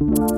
[0.00, 0.36] Bonjour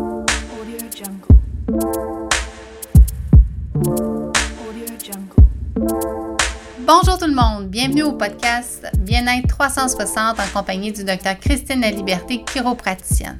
[7.19, 12.43] tout le monde, bienvenue au podcast Bien-être 360 en compagnie du docteur Christine La Liberté,
[12.51, 13.39] chiropraticienne.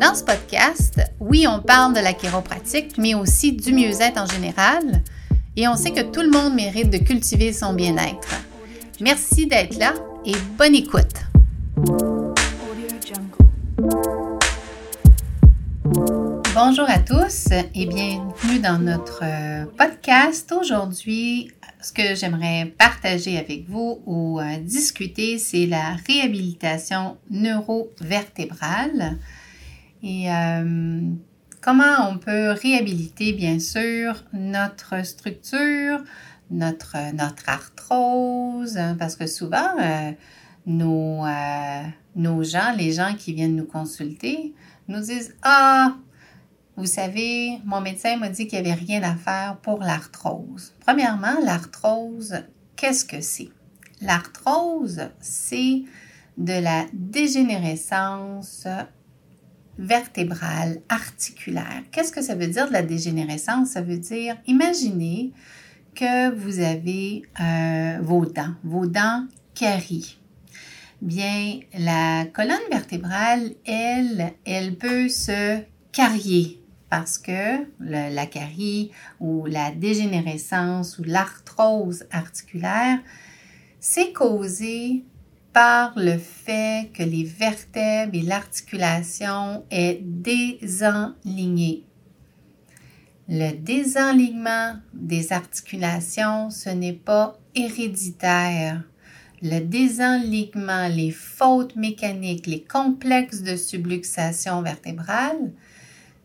[0.00, 5.04] Dans ce podcast, oui, on parle de la chiropratique, mais aussi du mieux-être en général,
[5.56, 8.34] et on sait que tout le monde mérite de cultiver son bien-être.
[9.00, 9.94] Merci d'être là
[10.26, 11.27] et bonne écoute.
[16.70, 20.52] Bonjour à tous et bienvenue dans notre euh, podcast.
[20.52, 29.16] Aujourd'hui, ce que j'aimerais partager avec vous ou euh, discuter, c'est la réhabilitation neurovertébrale
[30.02, 31.00] et euh,
[31.62, 36.04] comment on peut réhabiliter, bien sûr, notre structure,
[36.50, 39.74] notre, notre arthrose, hein, parce que souvent,
[40.66, 41.24] nos,
[42.14, 44.52] nos gens, les gens qui viennent nous consulter,
[44.86, 45.94] nous disent Ah,
[46.78, 50.74] vous savez, mon médecin m'a dit qu'il n'y avait rien à faire pour l'arthrose.
[50.78, 52.44] Premièrement, l'arthrose,
[52.76, 53.48] qu'est-ce que c'est?
[54.00, 55.82] L'arthrose, c'est
[56.36, 58.68] de la dégénérescence
[59.76, 61.82] vertébrale, articulaire.
[61.90, 63.70] Qu'est-ce que ça veut dire de la dégénérescence?
[63.70, 65.32] Ça veut dire, imaginez
[65.96, 69.26] que vous avez euh, vos dents, vos dents
[69.56, 70.16] carient.
[71.02, 75.58] Bien, la colonne vertébrale, elle, elle peut se
[75.90, 76.57] carier
[76.90, 82.98] parce que la carie ou la dégénérescence ou l'arthrose articulaire,
[83.80, 85.04] c'est causé
[85.52, 91.84] par le fait que les vertèbres et l'articulation est désenlignée.
[93.28, 98.82] Le désenlignement des articulations, ce n'est pas héréditaire.
[99.42, 105.52] Le désenlignement, les fautes mécaniques, les complexes de subluxation vertébrale,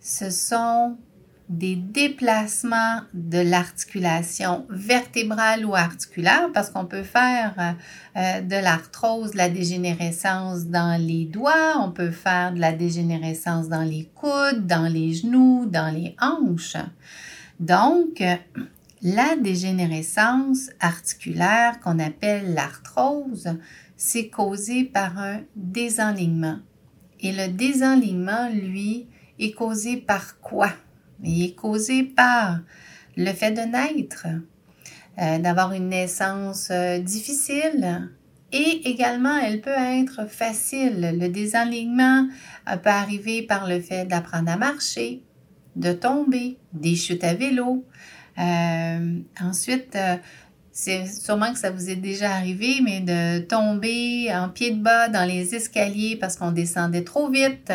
[0.04, 0.98] ce sont
[1.48, 7.76] des déplacements de l'articulation vertébrale ou articulaire parce qu'on peut faire
[8.18, 13.70] euh, de l'arthrose, de la dégénérescence dans les doigts, on peut faire de la dégénérescence
[13.70, 16.78] dans les coudes, dans les genoux, dans les hanches.
[17.60, 18.24] Donc,
[19.02, 23.50] la dégénérescence articulaire qu'on appelle l'arthrose,
[23.96, 26.60] c'est causé par un désenlignement.
[27.20, 29.08] Et le désenlignement, lui,
[29.46, 30.70] est causé par quoi?
[31.24, 32.60] Il est causé par
[33.16, 34.28] le fait de naître,
[35.20, 38.10] euh, d'avoir une naissance euh, difficile
[38.52, 41.18] et également elle peut être facile.
[41.20, 42.28] Le désenlignement
[42.70, 45.24] euh, peut arriver par le fait d'apprendre à marcher,
[45.76, 47.86] de tomber, des chutes à vélo.
[49.40, 49.96] Ensuite,
[50.76, 55.08] c'est sûrement que ça vous est déjà arrivé, mais de tomber en pied de bas
[55.08, 57.72] dans les escaliers parce qu'on descendait trop vite.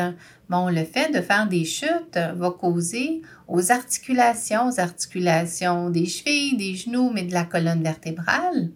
[0.51, 6.57] Bon, le fait de faire des chutes va causer aux articulations, aux articulations des chevilles,
[6.57, 8.71] des genoux, mais de la colonne vertébrale,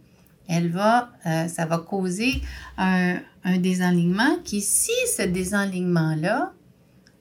[0.49, 2.43] elle va, euh, ça va causer
[2.79, 6.53] un, un désenlignement qui, si ce désenlignement-là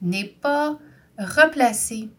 [0.02, 0.78] n'est pas
[1.18, 2.10] replacé,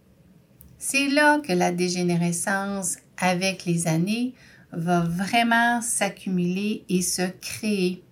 [0.77, 4.33] c'est là que la dégénérescence avec les années
[4.75, 8.03] va vraiment s'accumuler et se créer.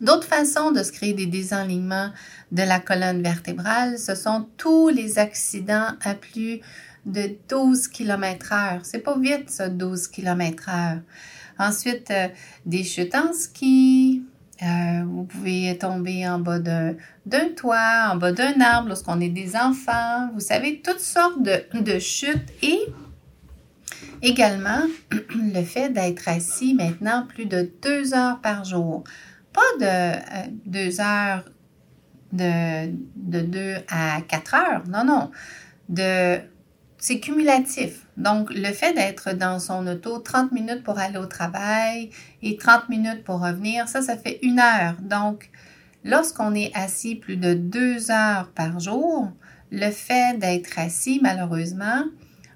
[0.00, 2.10] D'autres façons de se créer des désenlignements
[2.50, 6.60] de la colonne vertébrale, ce sont tous les accidents à plus
[7.06, 8.80] de 12 km heure.
[8.82, 11.00] C'est pas vite, ça, 12 km heure.
[11.58, 12.28] Ensuite, euh,
[12.66, 14.24] des chutes en ski.
[14.62, 19.56] Euh, vous pouvez tomber en bas d'un toit, en bas d'un arbre lorsqu'on est des
[19.56, 20.30] enfants.
[20.34, 22.80] Vous savez, toutes sortes de chutes et
[24.22, 24.82] également
[25.34, 29.04] le fait d'être assis maintenant plus de deux heures par jour.
[29.52, 31.44] Pas de euh, deux heures
[32.32, 35.30] de, de deux à quatre heures, non, non.
[35.88, 36.38] De,
[36.96, 38.06] c'est cumulatif.
[38.16, 42.10] Donc, le fait d'être dans son auto 30 minutes pour aller au travail
[42.42, 44.94] et 30 minutes pour revenir, ça, ça fait une heure.
[45.00, 45.50] Donc,
[46.04, 49.30] lorsqu'on est assis plus de deux heures par jour,
[49.70, 52.04] le fait d'être assis, malheureusement,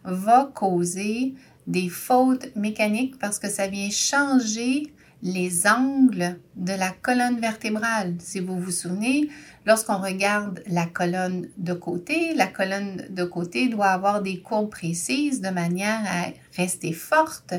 [0.04, 1.34] va causer
[1.66, 4.92] des fautes mécaniques parce que ça vient changer
[5.22, 8.14] les angles de la colonne vertébrale.
[8.18, 9.28] Si vous vous souvenez,
[9.64, 15.40] lorsqu'on regarde la colonne de côté, la colonne de côté doit avoir des courbes précises
[15.40, 16.26] de manière à
[16.56, 17.54] rester forte,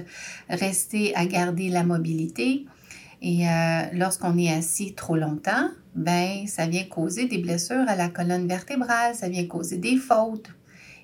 [0.49, 2.65] rester à garder la mobilité.
[3.21, 8.09] Et euh, lorsqu'on est assis trop longtemps, ben ça vient causer des blessures à la
[8.09, 10.51] colonne vertébrale, ça vient causer des fautes.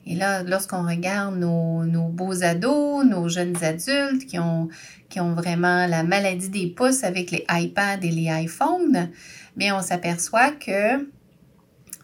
[0.06, 4.68] Et là, lorsqu'on regarde nos, beaux ados, nos jeunes adultes qui ont,
[5.10, 9.10] qui ont vraiment la maladie des pouces avec les iPads et les iPhones,
[9.56, 11.08] bien, on s'aperçoit que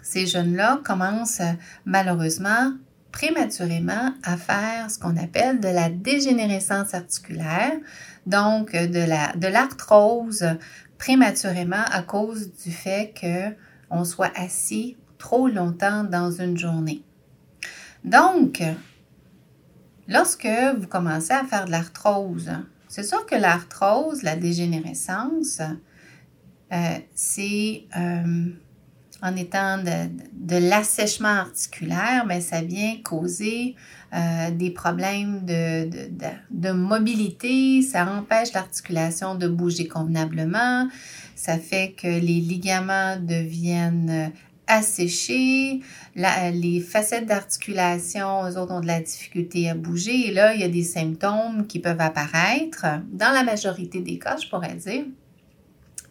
[0.01, 1.41] ces jeunes-là commencent
[1.85, 2.73] malheureusement
[3.11, 7.73] prématurément à faire ce qu'on appelle de la dégénérescence articulaire,
[8.25, 10.45] donc de la de l'arthrose
[10.97, 13.55] prématurément à cause du fait que
[13.89, 17.03] on soit assis trop longtemps dans une journée.
[18.03, 18.63] Donc,
[20.07, 20.47] lorsque
[20.77, 22.51] vous commencez à faire de l'arthrose,
[22.87, 25.61] c'est sûr que l'arthrose, la dégénérescence,
[26.71, 28.45] euh, c'est euh,
[29.21, 33.75] en étant de, l'assèchement articulaire, mais ça vient causer
[34.13, 35.89] euh, des problèmes de,
[36.49, 40.87] de, mobilité, ça empêche l'articulation de bouger convenablement,
[41.35, 44.31] ça fait que les ligaments deviennent
[44.69, 45.81] asséchés,
[46.15, 50.63] les facettes d'articulation, eux autres ont de la difficulté à bouger, et là, il y
[50.63, 55.05] a des symptômes qui peuvent apparaître, dans la majorité des cas, je pourrais dire.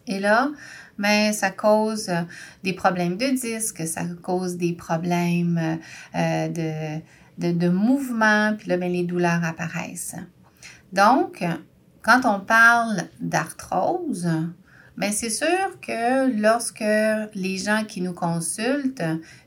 [0.05, 0.49] Et là,
[0.97, 2.21] mais ça cause euh,
[2.63, 5.79] des problèmes de disque, ça cause des problèmes
[6.15, 6.99] euh,
[7.37, 10.17] de, de, mouvement, puis là, ben, les douleurs apparaissent.
[10.91, 11.45] Donc,
[12.01, 14.27] quand on parle d'arthrose,
[14.99, 16.83] mais ben, c'est sûr que lorsque
[17.33, 19.01] les gens qui nous consultent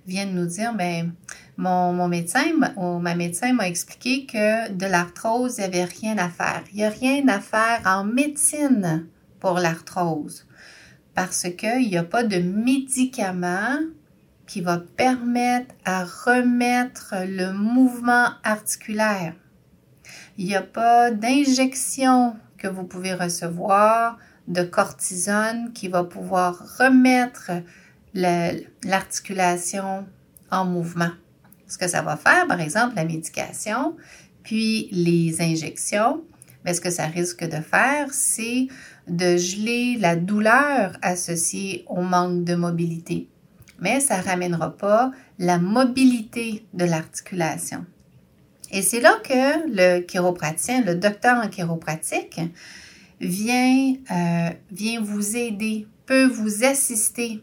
[0.07, 1.13] viennent nous dire, ben
[1.59, 2.45] mon, mon médecin
[2.77, 6.63] ou ma médecin m'a expliqué que de l'arthrose, il n'y avait rien à faire.
[6.73, 9.07] Il n'y a rien à faire en médecine
[9.41, 10.47] pour l'arthrose
[11.15, 13.77] parce qu'il n'y a pas de médicament
[14.47, 19.35] qui va permettre à remettre le mouvement articulaire.
[20.39, 24.17] Il n'y a pas d'injection que vous pouvez recevoir
[24.49, 27.51] de cortisone qui va pouvoir remettre
[28.15, 30.07] l'articulation
[30.51, 31.11] en mouvement.
[31.67, 33.97] Ce que ça va faire, par exemple, la médication,
[34.43, 36.23] puis les injections,
[36.65, 38.69] mais ce que ça risque de faire, c'est
[39.09, 43.29] de geler la douleur associée au manque de mobilité.
[43.81, 47.85] Mais ça ne ramènera pas la mobilité de l'articulation.
[48.71, 52.41] Et c'est là que le chiropraticien, le docteur en chiropratique,
[53.23, 57.41] vient, euh, vient vous aider, peut vous assister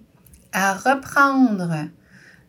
[0.51, 1.87] à reprendre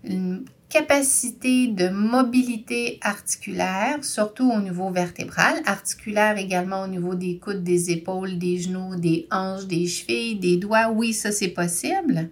[0.04, 7.64] une capacité de mobilité articulaire, surtout au niveau vertébral, articulaire également au niveau des coudes,
[7.64, 10.90] des épaules, des genoux, des hanches, des chevilles, des doigts.
[10.90, 12.30] Oui, ça c'est possible.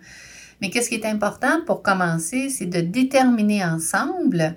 [0.61, 4.57] Mais qu'est-ce qui est important pour commencer, c'est de déterminer ensemble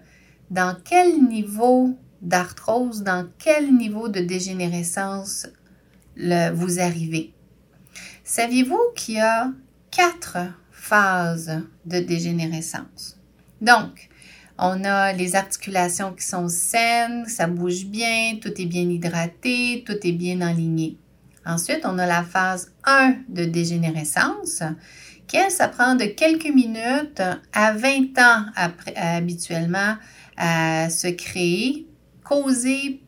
[0.49, 5.47] dans quel niveau d'arthrose, dans quel niveau de dégénérescence
[6.17, 7.33] vous arrivez.
[8.23, 9.51] Saviez-vous qu'il y a
[9.89, 10.37] quatre
[10.71, 13.19] phases de dégénérescence?
[13.61, 14.09] Donc,
[14.57, 19.97] on a les articulations qui sont saines, ça bouge bien, tout est bien hydraté, tout
[20.03, 20.97] est bien aligné.
[21.45, 24.61] Ensuite, on a la phase 1 de dégénérescence,
[25.27, 27.21] qui, ça prend de quelques minutes
[27.53, 28.45] à 20 ans
[28.95, 29.95] habituellement
[30.37, 31.87] à se créer,
[32.23, 33.01] causée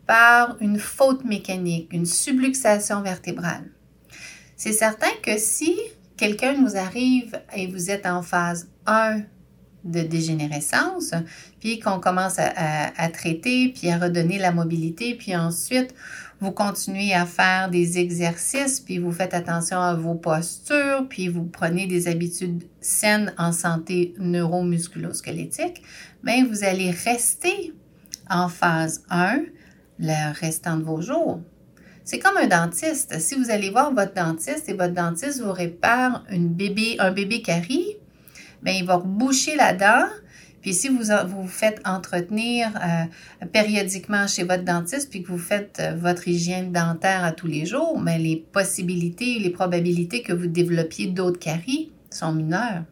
[0.59, 3.69] une faute mécanique, une subluxation vertébrale.
[4.55, 5.77] C'est certain que si
[6.17, 9.21] quelqu'un nous arrive et vous êtes en phase 1
[9.83, 11.13] de dégénérescence,
[11.59, 15.93] puis qu'on commence à, traiter, puis à redonner la mobilité, puis ensuite
[16.39, 21.45] vous continuez à faire des exercices, puis vous faites attention à vos postures, puis vous
[21.45, 25.81] prenez des habitudes saines en santé neuromusculo-squelettique,
[26.23, 27.73] bien vous allez rester
[28.29, 29.43] en phase 1
[29.99, 31.41] le restant de vos jours.
[32.03, 33.19] C'est comme un dentiste.
[33.19, 37.95] Si vous allez voir votre dentiste et votre dentiste vous répare un bébé carie,
[38.61, 40.07] bien, il va boucher la dent.
[40.61, 45.77] Puis si vous vous faites entretenir euh, périodiquement chez votre dentiste, puis que vous faites
[45.81, 50.47] euh, votre hygiène dentaire à tous les jours, mais les possibilités, les probabilités que vous
[50.47, 52.83] développiez d'autres caries sont mineures.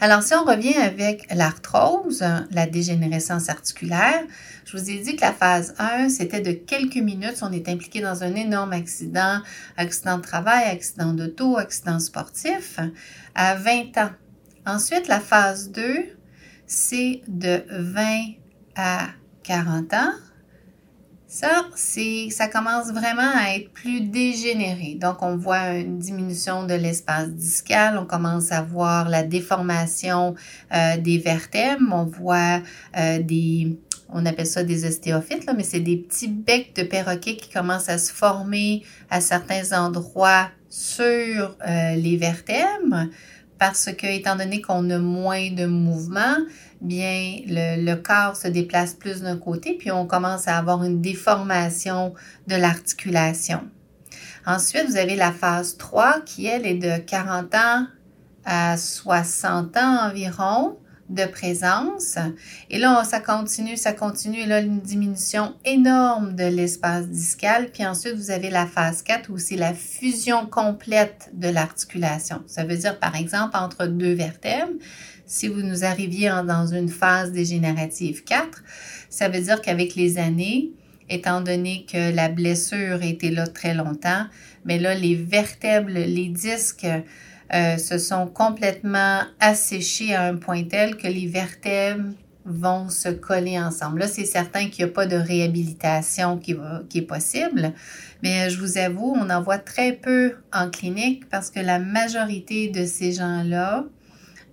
[0.00, 4.22] Alors, si on revient avec l'arthrose, la dégénérescence articulaire,
[4.64, 7.38] je vous ai dit que la phase 1, c'était de quelques minutes.
[7.42, 9.40] On est impliqué dans un énorme accident,
[9.76, 12.78] accident de travail, accident d'auto, accident sportif,
[13.34, 14.10] à 20 ans.
[14.66, 15.82] Ensuite, la phase 2,
[16.66, 18.34] c'est de 20
[18.76, 19.08] à
[19.42, 20.12] 40 ans.
[21.34, 24.96] Ça, c'est, ça commence vraiment à être plus dégénéré.
[25.00, 30.36] Donc, on voit une diminution de l'espace discal, on commence à voir la déformation
[30.72, 32.62] euh, des vertèbres, on voit
[32.96, 33.76] euh, des,
[34.10, 37.88] on appelle ça des ostéophytes, là, mais c'est des petits becs de perroquets qui commencent
[37.88, 43.08] à se former à certains endroits sur euh, les vertèbres
[43.58, 46.36] parce que, étant donné qu'on a moins de mouvement,
[46.80, 52.14] bien, le, corps se déplace plus d'un côté, puis on commence à avoir une déformation
[52.46, 53.60] de l'articulation.
[54.46, 57.86] Ensuite, vous avez la phase 3 qui, elle, est de 40 ans
[58.44, 60.76] à 60 ans environ
[61.08, 62.16] de présence.
[62.70, 64.40] Et là, ça continue, ça continue.
[64.40, 67.70] Et là, une diminution énorme de l'espace discal.
[67.70, 72.42] Puis ensuite, vous avez la phase 4 où c'est la fusion complète de l'articulation.
[72.46, 74.72] Ça veut dire, par exemple, entre deux vertèbres,
[75.26, 78.62] si vous nous arriviez dans une phase dégénérative 4,
[79.08, 80.72] ça veut dire qu'avec les années,
[81.08, 84.26] étant donné que la blessure était là très longtemps,
[84.64, 86.86] mais là, les vertèbres, les disques
[87.52, 92.12] euh, se sont complètement asséchés à un point tel que les vertèbres
[92.46, 94.00] vont se coller ensemble.
[94.00, 96.56] Là, c'est certain qu'il n'y a pas de réhabilitation qui,
[96.90, 97.72] qui, est possible,
[98.22, 102.68] mais je vous avoue, on en voit très peu en clinique parce que la majorité
[102.68, 103.86] de ces gens-là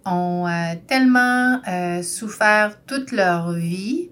[0.06, 4.10] ont euh, tellement euh, souffert toute leur vie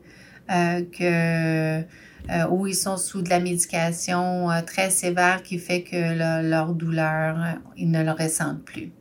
[0.47, 6.73] que euh, où ils sont sous de la médication très sévère qui fait que leur
[6.73, 7.37] douleur,
[7.77, 8.91] ils ne le ressentent plus.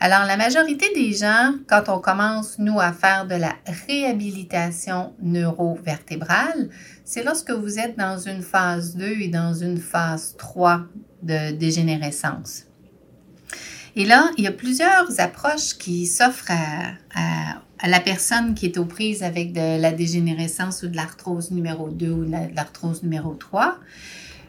[0.00, 3.54] Alors, la majorité des gens, quand on commence, nous, à faire de la
[3.86, 6.70] réhabilitation neurovertébrale,
[7.04, 10.82] c'est lorsque vous êtes dans une phase 2 et dans une phase 3
[11.22, 12.69] de dégénérescence.
[13.96, 18.84] Et là, il y a plusieurs approches qui s'offrent à, la personne qui est aux
[18.84, 23.78] prises avec de la dégénérescence ou de l'arthrose numéro 2 ou de l'arthrose numéro 3.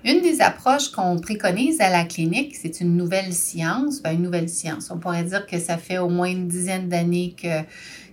[0.03, 4.50] Une des approches qu'on préconise à la clinique, c'est une nouvelle science, ben une nouvelle
[4.50, 4.89] science.
[4.91, 7.62] On pourrait dire que ça fait au moins une dizaine d'années que,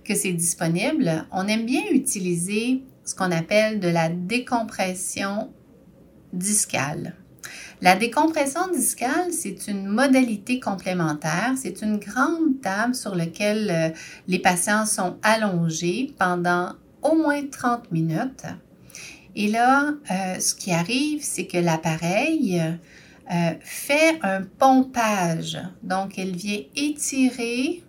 [0.05, 1.25] que c'est disponible.
[1.31, 5.49] On aime bien utiliser ce qu'on appelle de la décompression
[6.31, 7.15] discale.
[7.81, 11.53] La décompression discale, c'est une modalité complémentaire.
[11.55, 13.89] C'est une grande table sur laquelle euh,
[14.27, 18.43] les patients sont allongés pendant au moins 30 minutes.
[19.35, 22.61] Et là, euh, ce qui arrive, c'est que l'appareil
[23.31, 25.57] euh, fait un pompage.
[25.81, 27.83] Donc, elle vient étirer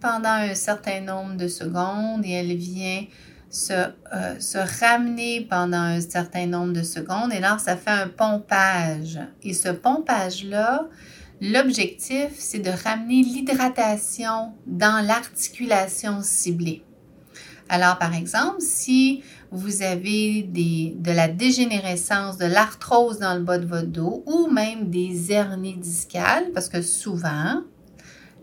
[0.00, 3.04] pendant un certain nombre de secondes et elle vient
[3.70, 9.18] euh, se, ramener pendant un certain nombre de secondes et là, ça fait un pompage.
[9.42, 10.86] Et ce pompage-là,
[11.40, 16.84] l'objectif, c'est de ramener l'hydratation dans l'articulation ciblée.
[17.70, 23.66] Alors, par exemple, si vous avez de la dégénérescence, de l'arthrose dans le bas de
[23.66, 27.62] votre dos ou même des hernies discales, parce que souvent,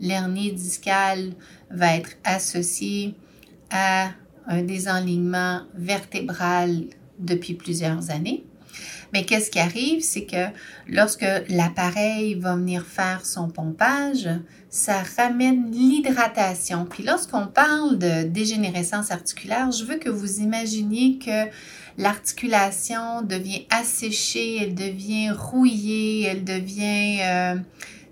[0.00, 1.32] l'hernie discale
[1.70, 3.14] va être associée
[3.70, 4.10] à
[4.46, 6.84] un désalignement vertébral
[7.18, 8.44] depuis plusieurs années.
[9.12, 10.46] Mais qu'est-ce qui arrive, c'est que
[10.88, 14.28] lorsque l'appareil va venir faire son pompage,
[14.68, 16.84] ça ramène l'hydratation.
[16.84, 21.48] Puis lorsqu'on parle de dégénérescence articulaire, je veux que vous imaginiez que
[21.98, 27.54] l'articulation devient asséchée, elle devient rouillée, elle devient euh,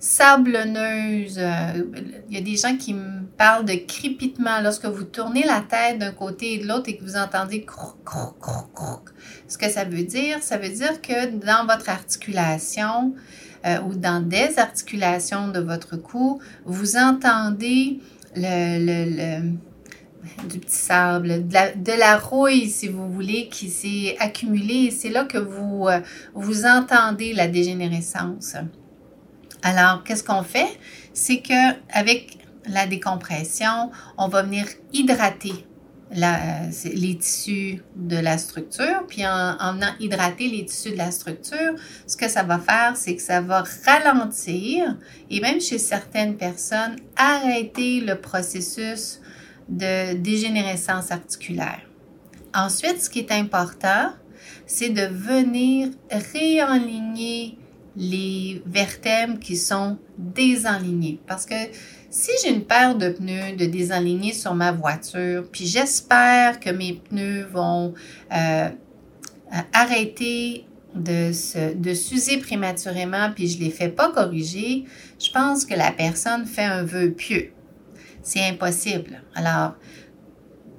[0.05, 1.39] sablonneuse.
[1.39, 1.83] Euh,
[2.29, 4.61] il y a des gens qui me parlent de crépitement.
[4.63, 7.97] Lorsque vous tournez la tête d'un côté et de l'autre et que vous entendez croc,
[8.05, 9.09] croc, croc, croc.
[9.49, 13.15] Ce que ça veut dire, ça veut dire que dans votre articulation
[13.65, 18.01] euh, ou dans des articulations de votre cou, vous entendez
[18.37, 19.41] le,
[20.51, 24.91] du petit sable, de la, rouille, si vous voulez, qui s'est accumulée.
[24.91, 26.01] C'est là que vous, euh,
[26.35, 28.57] vous entendez la dégénérescence.
[29.65, 30.79] Alors, qu'est-ce qu'on fait?
[31.15, 35.67] C'est que avec la décompression, on va venir hydrater
[36.11, 39.07] les tissus de la structure.
[39.09, 41.75] Puis en, en, venant hydrater les tissus de la structure,
[42.07, 44.99] ce que ça va faire, c'est que ça va ralentir
[45.31, 49.21] et même chez certaines personnes, arrêter le processus
[49.71, 51.81] de dégénérescence articulaire.
[52.53, 54.13] Ensuite, ce qui est important,
[54.67, 57.59] c'est de venir réaligner
[57.97, 61.21] les vertèbres qui sont désalignées.
[61.27, 61.55] Parce que
[62.11, 66.95] si j'ai une paire de pneus de désalignés sur ma voiture, puis j'espère que mes
[66.95, 67.95] pneus vont
[68.33, 68.69] euh,
[69.73, 71.33] arrêter de,
[71.75, 74.85] de s'user prématurément, puis je ne les fais pas corriger,
[75.19, 77.53] je pense que la personne fait un vœu pieux.
[78.23, 79.23] C'est impossible.
[79.35, 79.75] Alors,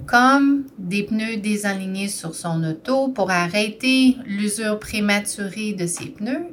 [0.07, 6.47] comme des pneus désalignés sur son auto pour arrêter l'usure prématurée de ses pneus,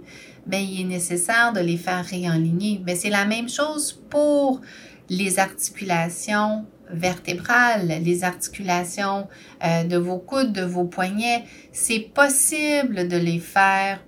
[0.46, 2.78] ben, il est nécessaire de les faire réaligner.
[2.84, 4.60] Mais ben, c'est la même chose pour
[5.08, 9.28] les articulations vertébrales, les articulations
[9.64, 11.44] euh, de vos coudes, de vos poignets.
[11.72, 14.00] C'est possible de les faire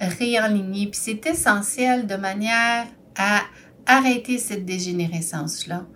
[0.00, 0.86] réaligner.
[0.86, 3.42] Puis c'est essentiel de manière à
[3.86, 5.86] arrêter cette dégénérescence-là.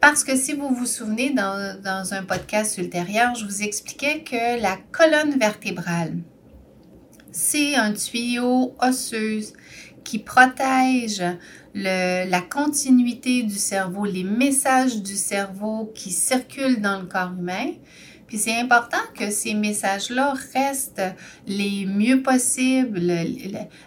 [0.00, 4.76] Parce que si vous vous souvenez, dans un podcast ultérieur, je vous expliquais que la
[4.92, 6.18] colonne vertébrale,
[7.36, 9.40] c'est un tuyau osseux
[10.04, 11.22] qui protège
[11.74, 17.72] la continuité du cerveau, les messages du cerveau qui circulent dans le corps humain.
[18.26, 21.02] Puis c'est important que ces messages-là restent
[21.46, 23.12] les mieux possibles,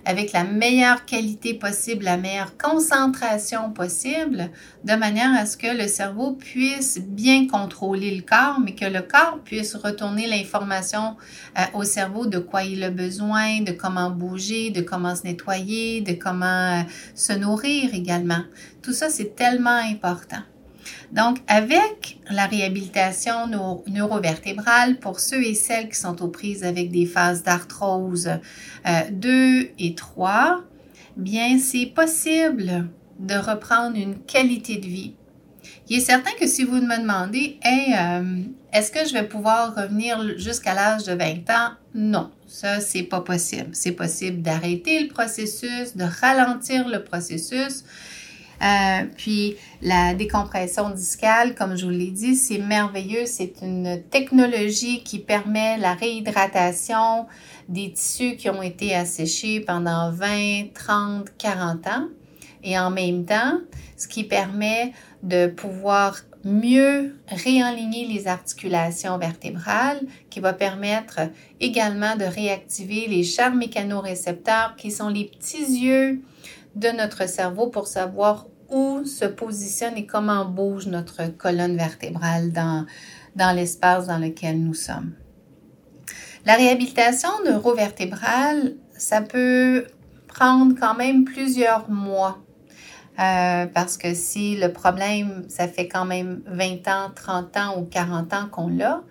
[0.06, 4.50] avec la meilleure qualité possible, la meilleure concentration possible,
[4.86, 9.02] de manière à ce que le cerveau puisse bien contrôler le corps, mais que le
[9.02, 11.18] corps puisse retourner l'information
[11.58, 16.02] euh, au cerveau de quoi il a besoin, de comment bouger, de comment se nettoyer,
[16.02, 18.44] de comment euh, se nourrir également.
[18.82, 20.44] Tout ça, c'est tellement important.
[21.12, 23.48] Donc, avec la réhabilitation
[23.88, 28.30] neurovertébrale, pour ceux et celles qui sont aux prises avec des phases d'arthrose
[29.12, 30.62] 2 euh, et 3,
[31.18, 35.14] bien, c'est possible de reprendre une qualité de vie.
[35.90, 40.38] Il est certain que si vous me demandez, euh, est-ce que je vais pouvoir revenir
[40.38, 41.72] jusqu'à l'âge de 20 ans?
[41.96, 43.70] Non, ça, c'est pas possible.
[43.74, 47.84] C'est possible d'arrêter le processus, de ralentir le processus,
[48.62, 53.26] euh, puis la décompression discale, comme je vous l'ai dit, c'est merveilleux.
[53.26, 57.26] C'est une technologie qui permet la réhydratation
[57.70, 62.08] des tissus qui ont été asséchés pendant 20, 30, 40 ans.
[62.64, 63.60] Et en même temps,
[63.96, 64.92] ce qui permet
[65.24, 71.20] de pouvoir mieux réaligner les articulations vertébrales, qui va permettre
[71.60, 76.22] également de réactiver les chars mécanorécepteurs, qui sont les petits yeux
[76.76, 82.86] de notre cerveau pour savoir où se positionne et comment bouge notre colonne vertébrale dans,
[83.36, 85.14] dans l'espace dans lequel nous sommes.
[86.46, 89.86] La réhabilitation neurovertébrale, ça peut
[90.28, 92.40] prendre quand même plusieurs mois.
[93.20, 97.84] Euh, parce que si le problème, ça fait quand même 20 ans, 30 ans ou
[97.84, 99.02] 40 ans qu'on l'a,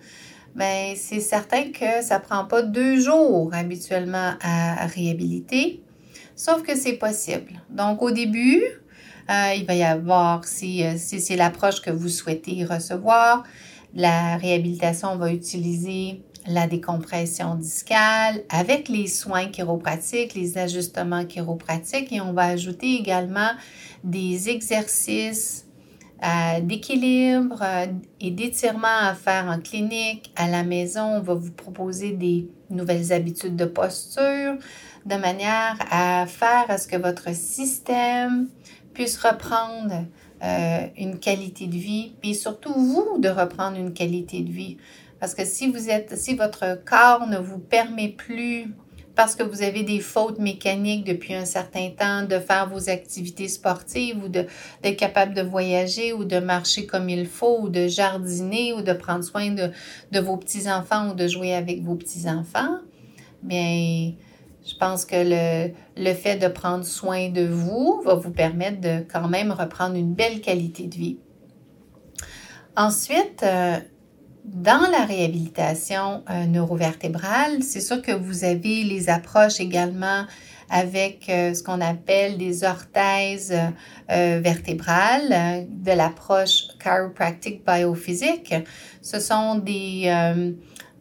[0.55, 5.83] ben c'est certain que ça prend pas deux jours habituellement à réhabiliter.
[6.35, 7.61] Sauf que c'est possible.
[7.69, 8.63] Donc, au début,
[9.29, 13.43] euh, il va y avoir, si, euh, si c'est l'approche que vous souhaitez recevoir,
[13.93, 22.21] la réhabilitation va utiliser la décompression discale avec les soins chiropratiques, les ajustements chiropratiques et
[22.21, 23.51] on va ajouter également
[24.03, 25.67] des exercices
[26.23, 27.63] euh, d'équilibre
[28.19, 30.33] et d'étirement à faire en clinique.
[30.35, 34.55] À la maison, on va vous proposer des nouvelles habitudes de posture,
[35.05, 38.47] de manière à faire à ce que votre système
[39.05, 40.05] reprendre
[40.43, 44.77] euh, une qualité de vie, puis surtout vous de reprendre une qualité de vie.
[45.19, 48.73] Parce que si vous êtes, si votre corps ne vous permet plus,
[49.15, 53.49] parce que vous avez des fautes mécaniques depuis un certain temps, de faire vos activités
[53.49, 58.71] sportives ou d'être capable de voyager ou de marcher comme il faut ou de jardiner
[58.71, 59.71] ou de prendre soin de,
[60.13, 62.77] de vos petits-enfants ou de jouer avec vos petits-enfants,
[63.43, 64.13] bien,
[64.69, 68.99] je pense que le, le, fait de prendre soin de vous va vous permettre de
[69.11, 71.17] quand même reprendre une belle qualité de vie.
[72.79, 73.77] Ensuite, euh,
[74.45, 80.25] dans la réhabilitation euh, neurovertébrale, c'est sûr que vous avez les approches également
[80.69, 83.53] avec euh, ce qu'on appelle des orthèses
[84.07, 88.53] vertébrales, de l'approche chiropractic biophysique.
[89.01, 90.09] Ce sont des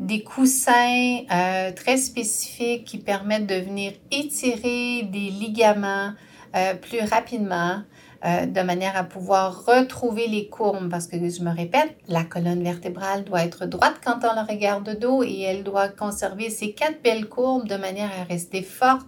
[0.01, 6.13] des coussins euh, très spécifiques qui permettent de venir étirer des ligaments
[6.57, 7.83] euh, plus rapidement,
[8.25, 10.91] euh, de manière à pouvoir retrouver les courbes.
[10.91, 14.85] Parce que je me répète, la colonne vertébrale doit être droite quand on la regarde
[14.85, 19.07] de dos et elle doit conserver ses quatre belles courbes de manière à rester forte,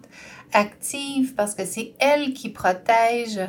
[0.52, 3.40] active, parce que c'est elle qui protège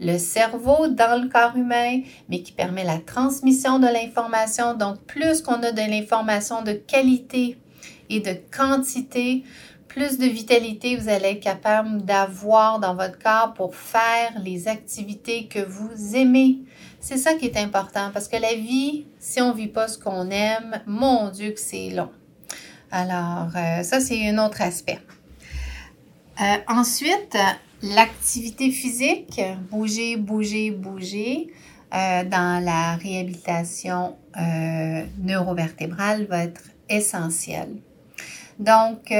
[0.00, 4.74] le cerveau dans le corps humain, mais qui permet la transmission de l'information.
[4.74, 7.58] Donc, plus qu'on a de l'information de qualité
[8.08, 9.42] et de quantité,
[9.98, 15.48] plus de vitalité vous allez être capable d'avoir dans votre corps pour faire les activités
[15.48, 16.58] que vous aimez.
[17.00, 19.98] C'est ça qui est important parce que la vie, si on ne vit pas ce
[19.98, 22.10] qu'on aime, mon Dieu que c'est long.
[22.92, 25.00] Alors, euh, ça, c'est un autre aspect.
[26.40, 27.36] Euh, ensuite,
[27.80, 31.46] L'activité physique, bouger, bouger, bouger,
[31.94, 34.16] euh, dans la réhabilitation
[35.18, 37.76] neurovertébrale va être essentielle.
[38.58, 39.12] Donc,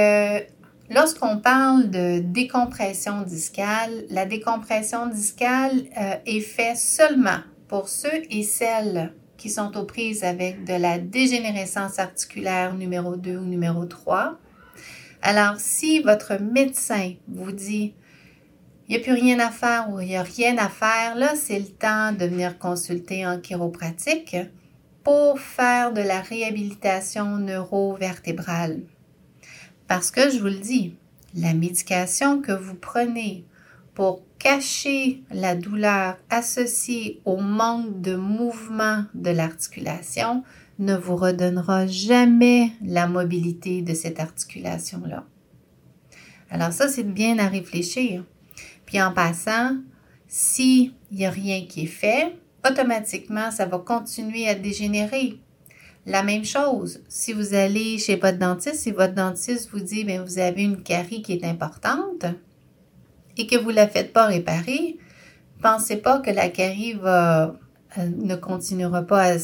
[0.89, 5.85] lorsqu'on parle de décompression discale, la décompression discale
[6.25, 11.99] est faite seulement pour ceux et celles qui sont aux prises avec de la dégénérescence
[11.99, 14.37] articulaire numéro 2 ou numéro 3.
[15.21, 17.93] Alors, si votre médecin vous dit
[18.87, 21.35] il n'y a plus rien à faire ou il n'y a rien à faire, là,
[21.35, 24.35] c'est le temps de venir consulter en chiropratique
[25.03, 28.81] pour faire de la réhabilitation neurovertébrale.
[29.89, 30.93] Parce que je vous le dis,
[31.33, 33.43] la médication que vous prenez
[33.95, 40.43] pour cacher la douleur associée au manque de mouvement de l'articulation
[40.77, 45.25] ne vous redonnera jamais la mobilité de cette articulation-là.
[46.51, 48.23] Alors ça, c'est bien à réfléchir.
[48.85, 49.75] Puis en passant,
[50.27, 55.39] s'il n'y a rien qui est fait, automatiquement, ça va continuer à dégénérer.
[56.05, 60.23] La même chose, si vous allez chez votre dentiste, si votre dentiste vous dit, bien,
[60.23, 62.25] vous avez une carie qui est importante
[63.37, 64.97] et que vous ne la faites pas réparer,
[65.61, 67.55] pensez pas que la carie va,
[67.97, 69.35] euh, ne continuera pas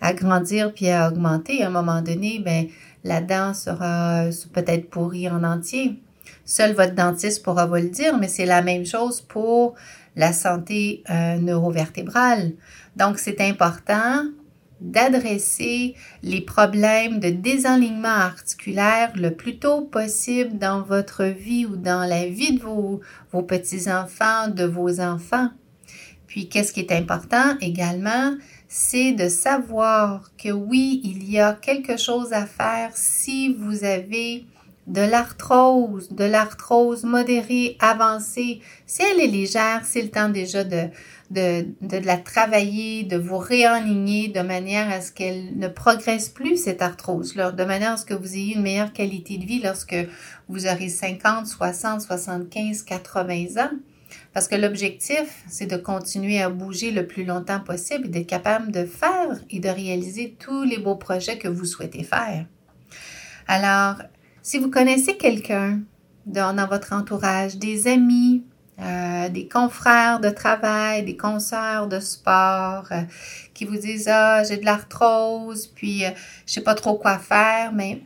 [0.00, 1.62] à, grandir puis à augmenter.
[1.62, 2.66] À un moment donné, ben,
[3.04, 6.02] la dent sera peut-être pourrie en entier.
[6.44, 9.74] Seul votre dentiste pourra vous le dire, mais c'est la même chose pour
[10.16, 12.52] la santé euh, neurovertébrale.
[12.96, 14.24] Donc, c'est important
[14.80, 22.08] d'adresser les problèmes de désalignement articulaire le plus tôt possible dans votre vie ou dans
[22.08, 23.00] la vie de vos,
[23.32, 25.50] vos petits-enfants, de vos enfants.
[26.26, 28.36] Puis, qu'est-ce qui est important également,
[28.68, 34.46] c'est de savoir que oui, il y a quelque chose à faire si vous avez
[34.86, 38.60] de l'arthrose, de l'arthrose modérée, avancée.
[38.86, 40.90] Si elle est légère, c'est le temps déjà de,
[41.30, 47.52] la travailler, de vous réaligner de manière à ce qu'elle ne progresse plus, cette arthrose-là,
[47.52, 49.96] de manière à ce que vous ayez une meilleure qualité de vie lorsque
[50.48, 53.70] vous aurez 50, 60, 75, 80 ans.
[54.32, 58.72] Parce que l'objectif, c'est de continuer à bouger le plus longtemps possible et d'être capable
[58.72, 62.46] de faire et de réaliser tous les beaux projets que vous souhaitez faire.
[63.46, 63.96] Alors,
[64.42, 65.80] si vous connaissez quelqu'un
[66.26, 68.44] dans, votre entourage, des amis,
[68.80, 73.02] euh, des confrères de travail, des consoeurs de sport euh,
[73.52, 76.10] qui vous disent ah j'ai de l'arthrose puis euh,
[76.46, 78.02] je sais pas trop quoi faire mais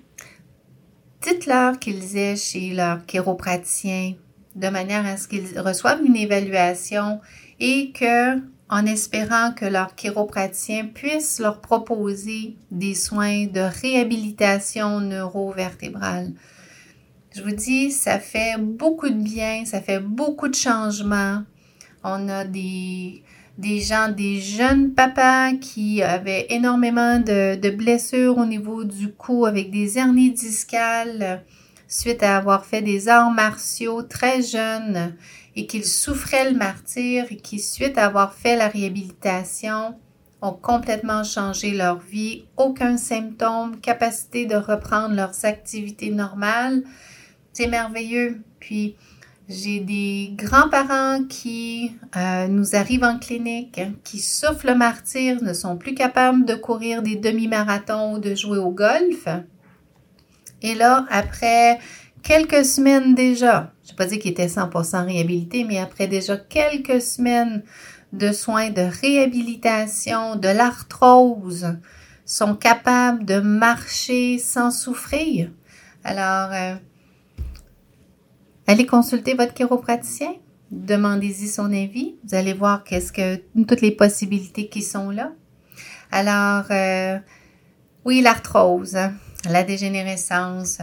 [1.22, 4.14] dites-leur qu'ils aient chez leur chiropraticien
[4.56, 7.20] de manière à ce qu'ils reçoivent une évaluation
[7.60, 16.32] et que en espérant que leur chiropraticien puisse leur proposer des soins de réhabilitation neurovertébrale.
[17.34, 21.42] Je vous dis, ça fait beaucoup de bien, ça fait beaucoup de changements.
[22.04, 23.22] On a des,
[23.58, 29.46] des gens, des jeunes papas qui avaient énormément de, de blessures au niveau du cou
[29.46, 31.42] avec des hernies discales
[31.88, 35.14] suite à avoir fait des arts martiaux très jeunes
[35.56, 39.94] et qu'ils souffraient le martyr et qui, suite à avoir fait la réhabilitation,
[40.42, 46.82] ont complètement changé leur vie, aucun symptôme, capacité de reprendre leurs activités normales.
[47.52, 48.42] C'est merveilleux.
[48.60, 48.96] Puis,
[49.48, 55.76] j'ai des grands-parents qui euh, nous arrivent en clinique, qui souffrent le martyr, ne sont
[55.76, 59.28] plus capables de courir des demi-marathons ou de jouer au golf.
[60.62, 61.78] Et là, après
[62.22, 67.62] quelques semaines déjà, ne pas dire qu'il était 100% réhabilité, mais après déjà quelques semaines
[68.12, 71.76] de soins de réhabilitation, de l'arthrose,
[72.24, 75.50] sont capables de marcher sans souffrir.
[76.04, 76.74] Alors, euh,
[78.66, 80.34] allez consulter votre chiropraticien,
[80.70, 82.16] demandez-y son avis.
[82.24, 85.32] Vous allez voir qu'est-ce que toutes les possibilités qui sont là.
[86.10, 87.18] Alors, euh,
[88.04, 88.96] oui, l'arthrose,
[89.48, 90.78] la dégénérescence,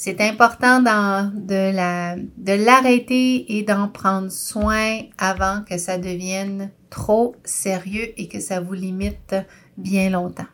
[0.00, 7.34] c'est important de, la, de l'arrêter et d'en prendre soin avant que ça devienne trop
[7.42, 9.34] sérieux et que ça vous limite
[9.76, 10.46] bien longtemps.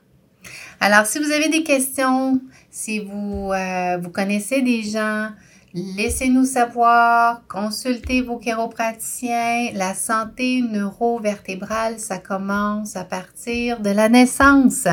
[0.81, 5.29] Alors, si vous avez des questions, si vous, euh, vous connaissez des gens,
[5.75, 9.73] laissez-nous savoir, consultez vos chiropraticiens.
[9.75, 14.89] La santé neurovertébrale, ça commence à partir de la naissance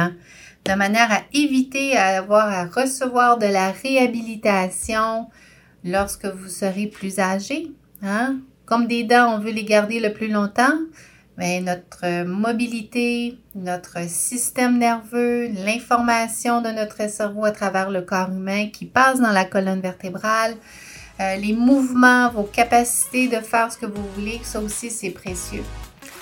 [0.65, 5.28] de manière à éviter à avoir à recevoir de la réhabilitation
[5.84, 7.71] lorsque vous serez plus âgé.
[8.04, 8.38] Hein?
[8.65, 10.78] Comme des dents, on veut les garder le plus longtemps,
[11.38, 18.67] mais notre mobilité, notre système nerveux, l'information de notre cerveau à travers le corps humain
[18.67, 20.56] qui passe dans la colonne vertébrale,
[21.19, 25.63] euh, les mouvements, vos capacités de faire ce que vous voulez, ça aussi c'est précieux.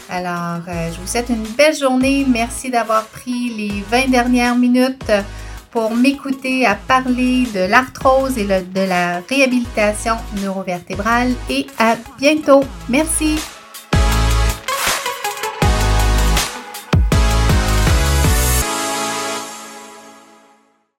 [0.10, 2.26] Alors, euh, je vous souhaite une belle journée.
[2.28, 5.12] Merci d'avoir pris les 20 dernières minutes
[5.72, 11.34] pour m'écouter à parler de l'arthrose et de la réhabilitation neurovertébrale.
[11.50, 12.64] Et à bientôt.
[12.90, 13.40] Merci.